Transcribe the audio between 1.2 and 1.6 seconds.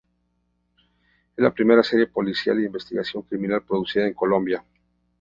Es la